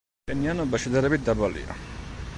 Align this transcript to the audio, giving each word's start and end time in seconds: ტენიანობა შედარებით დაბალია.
ტენიანობა 0.29 0.79
შედარებით 0.85 1.29
დაბალია. 1.29 1.81